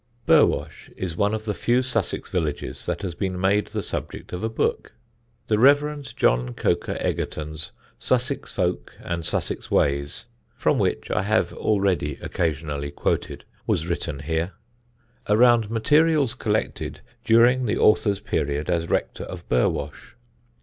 [0.25, 4.43] Burwash is one of the few Sussex villages that has been made the subject of
[4.43, 4.93] a book.
[5.45, 6.01] The Rev.
[6.15, 10.25] John Coker Egerton's Sussex Folk and Sussex Ways
[10.55, 14.53] (from which I have already occasionally quoted) was written here,
[15.29, 20.15] around materials collected during the author's period as rector of Burwash.